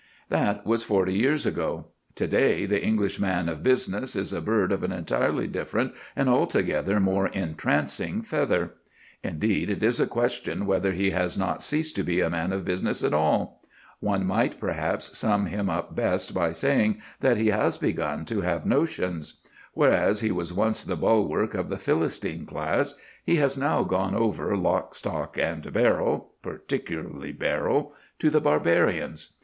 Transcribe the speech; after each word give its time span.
That 0.29 0.65
was 0.65 0.81
forty 0.83 1.13
years 1.13 1.45
ago. 1.45 1.89
To 2.15 2.25
day 2.25 2.65
the 2.65 2.83
English 2.83 3.19
man 3.19 3.47
of 3.47 3.61
business 3.61 4.15
is 4.15 4.33
a 4.33 4.41
bird 4.41 4.71
of 4.71 4.81
an 4.81 4.91
entirely 4.91 5.45
different 5.45 5.93
and 6.15 6.27
altogether 6.27 6.99
more 6.99 7.27
entrancing 7.27 8.23
feather. 8.23 8.73
Indeed, 9.23 9.69
it 9.69 9.83
is 9.83 9.99
a 9.99 10.07
question 10.07 10.65
whether 10.65 10.93
he 10.93 11.11
has 11.11 11.37
not 11.37 11.61
ceased 11.61 11.95
to 11.97 12.03
be 12.03 12.19
a 12.19 12.31
man 12.31 12.51
of 12.51 12.65
business 12.65 13.03
at 13.03 13.13
all. 13.13 13.61
One 13.99 14.25
might 14.25 14.59
perhaps 14.59 15.15
sum 15.15 15.45
him 15.45 15.69
up 15.69 15.95
best 15.95 16.33
by 16.33 16.51
saying 16.51 16.99
that 17.19 17.37
he 17.37 17.49
has 17.49 17.77
begun 17.77 18.25
to 18.25 18.41
have 18.41 18.65
notions. 18.65 19.35
Whereas 19.75 20.21
he 20.21 20.31
was 20.31 20.51
once 20.51 20.83
the 20.83 20.95
bulwark 20.95 21.53
of 21.53 21.69
the 21.69 21.77
Philistine 21.77 22.47
class, 22.47 22.95
he 23.23 23.35
has 23.35 23.55
now 23.55 23.83
gone 23.83 24.15
over, 24.15 24.57
lock, 24.57 24.95
stock, 24.95 25.37
and 25.37 25.71
barrel 25.71 26.33
particularly 26.41 27.33
barrel 27.33 27.93
to 28.17 28.31
the 28.31 28.41
Barbarians. 28.41 29.33